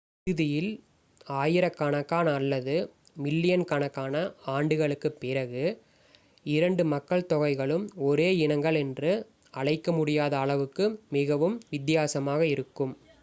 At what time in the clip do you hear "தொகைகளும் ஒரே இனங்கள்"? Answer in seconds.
7.29-8.79